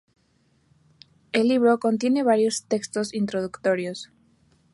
[1.31, 4.09] El libro contiene varios textos introductorios.